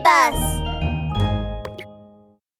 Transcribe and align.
Save 0.00 0.06
us! 0.06 0.60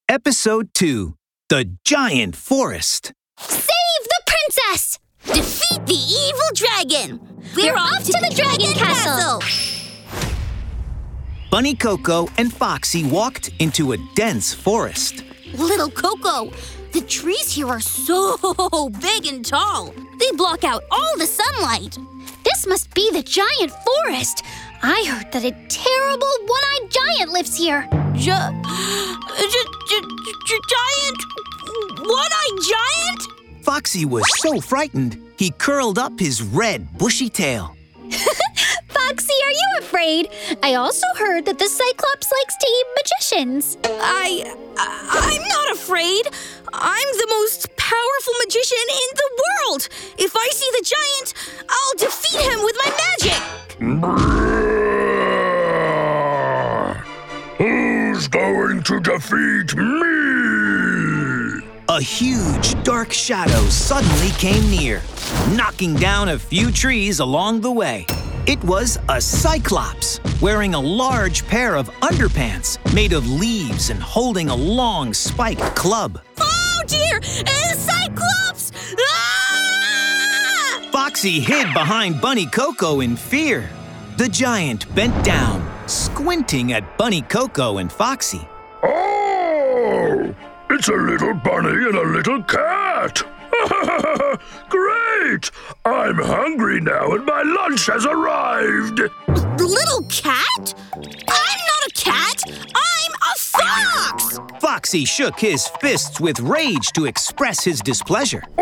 Episode 0.08 0.74
2 0.74 1.14
The 1.48 1.76
Giant 1.84 2.36
Forest. 2.36 3.12
Save 3.38 4.04
the 4.04 4.22
princess! 4.26 4.98
Defeat 5.24 5.86
the 5.86 5.94
evil 5.94 6.50
dragon! 6.54 7.20
We're, 7.56 7.74
off, 7.76 8.04
to, 8.04 8.12
the, 8.12 8.34
dragon, 8.34 8.74
castle. 8.74 9.40
Bunny 11.50 11.74
Coco 11.74 12.28
and 12.36 12.52
Foxie 12.52 13.04
walked 13.04 13.50
into 13.58 13.92
a 13.92 13.96
dense 14.14 14.52
forest. 14.52 15.24
Little 15.54 15.90
Coco, 15.90 16.52
the 16.92 17.00
trees 17.00 17.52
here 17.52 17.68
are 17.68 17.80
so 17.80 18.90
big 19.00 19.26
and 19.26 19.44
tall. 19.44 19.94
They 20.18 20.30
block 20.36 20.64
out 20.64 20.84
all 20.90 21.16
the 21.16 21.26
sunlight. 21.26 21.96
This 22.44 22.66
must 22.66 22.92
be 22.94 23.10
the 23.10 23.22
giant 23.22 23.72
forest. 23.72 24.44
I 24.82 25.04
heard 25.08 25.30
that 25.32 25.44
a 25.44 25.52
terrible 25.68 26.32
one-eyed 26.46 26.90
giant 26.90 27.32
lives 27.32 27.56
here. 27.56 27.86
Gi- 28.14 28.30
gi- 28.30 29.70
gi- 29.88 30.36
gi- 30.46 30.66
giant? 30.74 31.20
One-eyed 31.98 32.58
giant? 32.62 33.64
Foxie 33.64 34.04
was 34.06 34.24
so 34.40 34.60
frightened, 34.60 35.18
he 35.38 35.50
curled 35.50 35.98
up 35.98 36.18
his 36.18 36.42
red, 36.42 36.96
bushy 36.98 37.28
tail. 37.28 37.76
Foxie, 38.88 39.40
are 39.44 39.50
you 39.52 39.68
afraid? 39.80 40.28
I 40.62 40.74
also 40.74 41.06
heard 41.18 41.44
that 41.46 41.58
the 41.58 41.68
Cyclops 41.68 42.32
likes 42.32 42.56
to 42.56 42.66
eat 42.68 42.86
magicians. 43.00 43.76
I, 43.84 44.54
I 44.78 45.36
I'm 45.36 45.48
not 45.48 45.72
afraid. 45.76 46.26
I'm 46.72 47.08
the 47.18 47.26
most 47.30 47.68
powerful 47.76 48.34
magician 48.44 48.86
in 48.88 49.16
the 49.16 49.30
world. 49.42 49.88
If 50.18 50.32
I 50.36 50.48
see 50.52 50.70
the 50.78 50.84
giant, 50.84 51.34
defeat 59.20 59.76
me? 59.76 61.60
A 61.88 62.00
huge, 62.00 62.82
dark 62.84 63.12
shadow 63.12 63.60
suddenly 63.68 64.30
came 64.38 64.70
near, 64.70 65.02
knocking 65.54 65.94
down 65.96 66.30
a 66.30 66.38
few 66.38 66.70
trees 66.70 67.20
along 67.20 67.60
the 67.60 67.70
way. 67.70 68.06
It 68.46 68.62
was 68.64 68.98
a 69.08 69.20
Cyclops, 69.20 70.20
wearing 70.40 70.74
a 70.74 70.80
large 70.80 71.46
pair 71.46 71.76
of 71.76 71.90
underpants 72.00 72.78
made 72.94 73.12
of 73.12 73.28
leaves 73.28 73.90
and 73.90 74.00
holding 74.00 74.48
a 74.48 74.56
long 74.56 75.12
spiked 75.12 75.76
club. 75.76 76.20
Oh 76.38 76.82
dear! 76.86 77.18
A 77.18 77.74
Cyclops! 77.74 78.72
Ah! 78.98 80.88
Foxie 80.92 81.40
hid 81.40 81.74
behind 81.74 82.20
Bunny 82.20 82.46
Coco 82.46 83.00
in 83.00 83.16
fear. 83.16 83.68
The 84.16 84.28
giant 84.28 84.92
bent 84.94 85.24
down, 85.24 85.68
squinting 85.86 86.72
at 86.72 86.96
Bunny 86.96 87.22
Coco 87.22 87.78
and 87.78 87.92
Foxie. 87.92 88.48
It's 90.72 90.88
a 90.88 90.92
little 90.92 91.34
bunny 91.34 91.84
and 91.88 91.96
a 91.96 92.04
little 92.04 92.40
cat. 92.44 93.22
Great! 94.68 95.50
I'm 95.84 96.14
hungry 96.14 96.80
now 96.80 97.10
and 97.10 97.26
my 97.26 97.42
lunch 97.42 97.86
has 97.86 98.06
arrived. 98.06 98.98
The 98.98 99.66
little 99.66 100.02
cat? 100.08 100.74
I'm 100.94 101.58
not 101.66 101.86
a 101.88 101.92
cat. 101.96 102.44
I'm 102.46 103.12
a 103.14 103.34
fox. 103.36 104.38
Foxie 104.60 105.04
shook 105.04 105.40
his 105.40 105.66
fists 105.80 106.20
with 106.20 106.38
rage 106.38 106.92
to 106.92 107.06
express 107.06 107.64
his 107.64 107.80
displeasure. 107.80 108.44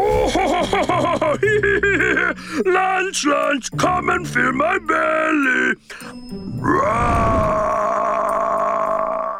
lunch, 2.64 3.26
lunch, 3.26 3.70
come 3.76 4.08
and 4.08 4.26
fill 4.26 4.52
my 4.52 4.78
belly. 4.78 5.74
Roar! 6.58 7.97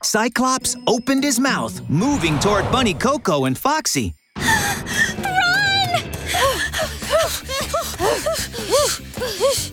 Cyclops 0.02 0.76
opened 0.86 1.24
his 1.24 1.40
mouth, 1.40 1.80
moving 1.88 2.38
toward 2.38 2.70
Bunny 2.70 2.94
Coco 2.94 3.44
and 3.46 3.58
Foxie. 3.58 4.14
Run! 4.36 5.38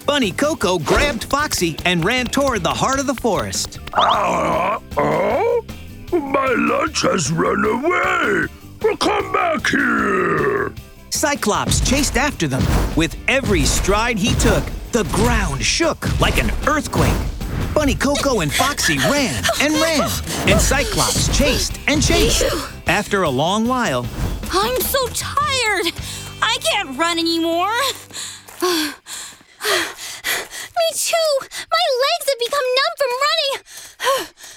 Bunny 0.06 0.32
Coco 0.32 0.80
grabbed 0.80 1.26
Foxie 1.26 1.78
and 1.86 2.04
ran 2.04 2.26
toward 2.26 2.64
the 2.64 2.74
heart 2.74 3.00
of 3.00 3.08
the 3.08 3.16
forest. 3.16 3.80
Uh, 3.94 4.80
oh? 4.98 5.66
My 6.12 6.54
lunch 6.58 7.02
has 7.02 7.32
run 7.32 7.64
away. 7.66 8.48
Come 9.00 9.32
back 9.34 9.68
here. 9.68 10.74
Cyclops 11.10 11.82
chased 11.88 12.18
after 12.18 12.48
them. 12.48 12.64
With 12.96 13.16
every 13.28 13.64
stride 13.64 14.18
he 14.18 14.34
took, 14.36 14.64
the 14.92 15.04
ground 15.12 15.64
shook 15.64 16.20
like 16.20 16.42
an 16.42 16.52
earthquake. 16.68 17.14
Bunny 17.76 17.94
Coco 17.94 18.40
and 18.40 18.52
Foxie 18.52 18.98
ran 18.98 19.44
and 19.60 19.74
ran, 19.74 20.10
and 20.48 20.60
Cyclops 20.62 21.28
chased 21.38 21.78
and 21.88 22.02
chased. 22.02 22.46
After 22.88 23.24
a 23.24 23.30
long 23.30 23.68
while, 23.68 24.08
I'm 24.52 24.80
so 24.80 25.06
tired. 25.10 25.92
I 26.42 26.58
can't 26.64 26.98
run 26.98 27.20
anymore. 27.20 27.70
Me 28.62 28.92
too. 30.96 31.32
My 31.70 31.86
legs 32.06 32.26
have 32.30 32.40
become 32.40 32.66
numb 32.78 32.96
from 32.98 33.12
running. 33.26 34.28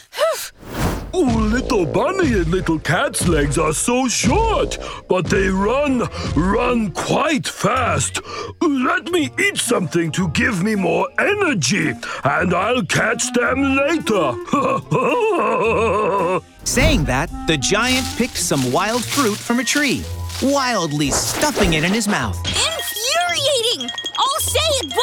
Oh, 1.20 1.48
little 1.52 1.84
bunny 1.84 2.32
and 2.34 2.46
little 2.46 2.78
cat's 2.78 3.26
legs 3.26 3.58
are 3.58 3.72
so 3.72 4.06
short, 4.06 4.78
but 5.08 5.26
they 5.26 5.48
run, 5.48 6.08
run 6.36 6.92
quite 6.92 7.48
fast. 7.48 8.20
Let 8.60 9.10
me 9.10 9.28
eat 9.36 9.56
something 9.56 10.12
to 10.12 10.28
give 10.28 10.62
me 10.62 10.76
more 10.76 11.08
energy, 11.18 11.92
and 12.22 12.54
I'll 12.54 12.84
catch 12.84 13.32
them 13.32 13.74
later. 13.74 14.36
saying 16.62 17.04
that, 17.06 17.28
the 17.48 17.56
giant 17.56 18.06
picked 18.16 18.38
some 18.38 18.70
wild 18.70 19.04
fruit 19.04 19.38
from 19.38 19.58
a 19.58 19.64
tree, 19.64 20.04
wildly 20.40 21.10
stuffing 21.10 21.72
it 21.72 21.82
in 21.82 21.92
his 21.92 22.06
mouth. 22.06 22.38
Infuriating! 22.46 23.90
I'll 24.16 24.40
say 24.40 24.68
it 24.82 24.94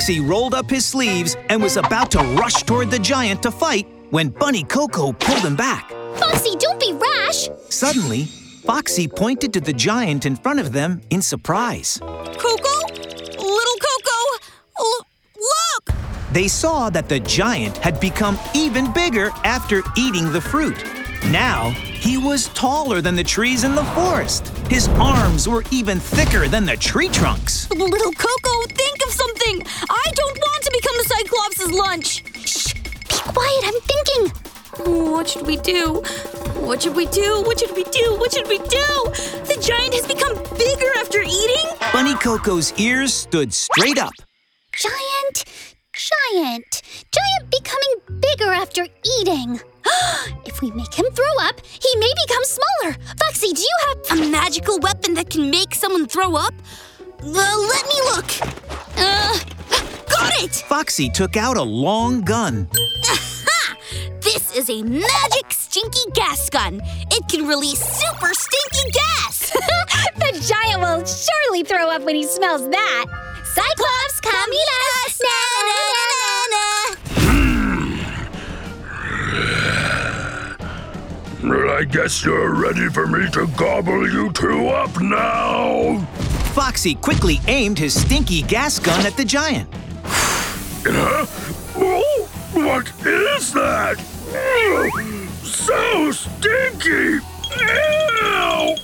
Foxie 0.00 0.26
rolled 0.26 0.54
up 0.54 0.70
his 0.70 0.86
sleeves 0.86 1.36
and 1.50 1.62
was 1.62 1.76
about 1.76 2.10
to 2.12 2.20
rush 2.20 2.62
toward 2.62 2.90
the 2.90 2.98
giant 2.98 3.42
to 3.42 3.50
fight 3.50 3.86
when 4.08 4.30
Bunny 4.30 4.64
Coco 4.64 5.12
pulled 5.12 5.40
him 5.40 5.54
back. 5.54 5.90
Foxie, 6.14 6.56
don't 6.58 6.80
be 6.80 6.94
rash. 6.94 7.50
Suddenly, 7.68 8.24
Foxie 8.64 9.08
pointed 9.08 9.52
to 9.52 9.60
the 9.60 9.74
giant 9.74 10.24
in 10.24 10.36
front 10.36 10.58
of 10.58 10.72
them 10.72 11.02
in 11.10 11.20
surprise. 11.20 11.98
Coco, 12.00 12.94
little 12.96 13.78
Coco, 13.88 14.42
l- 14.78 15.06
look. 15.36 15.94
They 16.32 16.48
saw 16.48 16.88
that 16.88 17.10
the 17.10 17.20
giant 17.20 17.76
had 17.76 18.00
become 18.00 18.38
even 18.54 18.94
bigger 18.94 19.30
after 19.44 19.82
eating 19.98 20.32
the 20.32 20.40
fruit. 20.40 20.82
Now, 21.30 21.70
he 22.00 22.16
was 22.16 22.48
taller 22.54 23.02
than 23.02 23.14
the 23.14 23.22
trees 23.22 23.64
in 23.64 23.74
the 23.74 23.84
forest. 23.84 24.48
His 24.70 24.88
arms 24.98 25.46
were 25.46 25.64
even 25.70 26.00
thicker 26.00 26.48
than 26.48 26.64
the 26.64 26.76
tree 26.76 27.08
trunks. 27.08 27.68
Little 27.70 28.12
Coco, 28.12 28.66
think 28.68 28.98
of 29.06 29.12
something. 29.12 29.62
Cyclops' 31.20 31.70
lunch. 31.70 32.24
Shh. 32.46 32.72
Be 32.72 33.16
quiet. 33.34 33.64
I'm 33.66 33.80
thinking. 33.82 35.12
What 35.12 35.28
should 35.28 35.46
we 35.46 35.58
do? 35.58 36.02
What 36.64 36.80
should 36.80 36.96
we 36.96 37.04
do? 37.06 37.42
What 37.42 37.60
should 37.60 37.76
we 37.76 37.84
do? 37.84 38.16
What 38.16 38.32
should 38.32 38.48
we 38.48 38.56
do? 38.56 38.88
The 39.44 39.58
giant 39.60 39.92
has 39.92 40.06
become 40.06 40.32
bigger 40.56 40.90
after 40.96 41.20
eating? 41.20 41.66
Bunny 41.92 42.14
Coco's 42.14 42.72
ears 42.80 43.12
stood 43.12 43.52
straight 43.52 43.98
up. 43.98 44.14
Giant, 44.72 45.44
giant, 45.92 46.82
giant 47.12 47.50
becoming 47.50 48.20
bigger 48.20 48.50
after 48.52 48.86
eating. 49.18 49.60
if 50.46 50.62
we 50.62 50.70
make 50.70 50.94
him 50.94 51.04
throw 51.12 51.34
up, 51.42 51.60
he 51.66 51.98
may 51.98 52.12
become 52.26 52.44
smaller. 52.44 52.96
Foxie, 53.18 53.52
do 53.52 53.60
you 53.60 53.76
have 53.88 54.18
A 54.18 54.30
magical 54.30 54.78
weapon 54.78 55.12
that 55.14 55.28
can 55.28 55.50
make 55.50 55.74
someone 55.74 56.06
throw 56.06 56.34
up? 56.34 56.54
Uh, 57.22 57.66
let 57.68 57.86
me 57.88 58.00
look. 58.14 58.30
Uh, 58.96 59.38
it! 60.42 60.64
Foxie 60.68 61.12
took 61.12 61.36
out 61.36 61.56
a 61.56 61.62
long 61.62 62.22
gun. 62.22 62.68
Ha! 62.74 63.76
This 64.20 64.54
is 64.54 64.68
a 64.70 64.82
magic 64.82 65.50
stinky 65.50 66.10
gas 66.14 66.50
gun. 66.50 66.80
It 67.10 67.26
can 67.28 67.48
release 67.48 67.80
super 67.80 68.32
stinky 68.34 68.90
gas. 68.92 69.50
the 70.18 70.46
giant 70.46 70.80
will 70.82 71.04
surely 71.04 71.64
throw 71.64 71.88
up 71.88 72.02
when 72.02 72.14
he 72.14 72.24
smells 72.24 72.68
that. 72.68 73.06
Cyclops, 73.44 74.20
come 74.20 74.52
eat 74.52 74.68
us! 75.06 75.20
Well, 81.42 81.64
hmm. 81.64 81.80
I 81.80 81.84
guess 81.84 82.24
you're 82.24 82.54
ready 82.54 82.88
for 82.90 83.06
me 83.06 83.28
to 83.30 83.46
gobble 83.56 84.08
you 84.12 84.30
two 84.32 84.68
up 84.68 85.00
now. 85.00 85.98
Foxie 86.52 86.94
quickly 87.00 87.40
aimed 87.48 87.78
his 87.78 87.98
stinky 88.00 88.42
gas 88.42 88.78
gun 88.78 89.04
at 89.06 89.16
the 89.16 89.24
giant. 89.24 89.68
Oh, 90.86 92.28
what 92.52 92.90
is 93.06 93.52
that? 93.52 93.98
So 95.42 96.12
stinky! 96.12 97.20
Ew. 97.58 98.76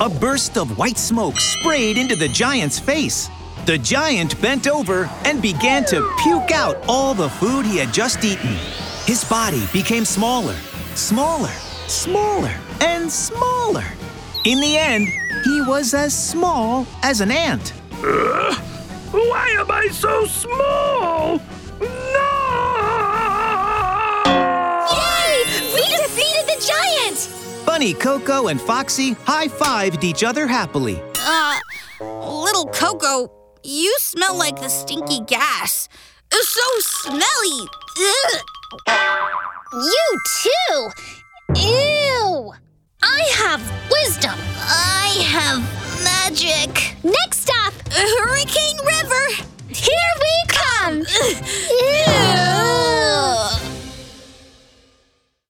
a 0.00 0.08
burst 0.08 0.56
of 0.56 0.78
white 0.78 0.96
smoke 0.96 1.38
sprayed 1.40 1.98
into 1.98 2.14
the 2.16 2.28
giant's 2.28 2.78
face. 2.78 3.28
The 3.66 3.76
giant 3.76 4.40
bent 4.40 4.66
over 4.66 5.10
and 5.24 5.42
began 5.42 5.84
to 5.86 6.10
puke 6.22 6.50
out 6.50 6.82
all 6.88 7.14
the 7.14 7.28
food 7.28 7.66
he 7.66 7.76
had 7.76 7.92
just 7.92 8.24
eaten. 8.24 8.56
His 9.04 9.24
body 9.24 9.66
became 9.72 10.04
smaller, 10.04 10.54
smaller, 10.94 11.52
smaller, 11.88 12.54
and 12.80 13.10
smaller. 13.10 13.84
In 14.44 14.60
the 14.60 14.78
end, 14.78 15.08
he 15.44 15.60
was 15.60 15.94
as 15.94 16.12
small 16.16 16.86
as 17.02 17.20
an 17.20 17.30
ant. 17.30 17.70
Why 19.10 19.54
am 19.58 19.70
I 19.70 19.88
so 19.88 20.26
small? 20.26 21.40
No! 21.80 21.88
Yay! 24.92 25.44
We 25.74 25.82
defeated 25.96 26.46
the 26.46 26.58
giant! 26.66 27.30
Bunny 27.64 27.94
Coco 27.94 28.48
and 28.48 28.60
Foxie 28.60 29.16
high 29.24 29.48
fived 29.48 30.04
each 30.04 30.22
other 30.24 30.46
happily. 30.46 31.00
Uh, 31.16 31.58
little 32.00 32.66
Coco, 32.66 33.30
you 33.62 33.94
smell 33.98 34.36
like 34.36 34.60
the 34.60 34.68
stinky 34.68 35.20
gas. 35.26 35.88
It's 36.30 36.48
so 36.48 37.10
smelly. 37.10 37.68
Ugh. 37.98 38.42
You 39.74 40.18
too! 40.42 40.90
Ew! 41.56 42.52
I 43.02 43.20
have 43.36 43.62
wisdom. 43.90 44.34
I 44.60 44.87
have 45.48 46.04
magic. 46.04 46.94
Next 47.02 47.40
stop, 47.40 47.72
Hurricane 47.90 48.76
River. 48.84 49.44
here 49.68 50.12
we 50.20 50.34
come! 50.48 51.04